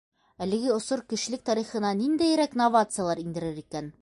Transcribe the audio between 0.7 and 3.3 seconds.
осор кешелек тарихына ниндәйерәк новациялар